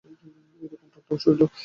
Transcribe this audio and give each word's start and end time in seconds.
এ-রকম 0.61 0.87
ঠাট্টা 0.93 1.11
অসহ্য। 1.15 1.41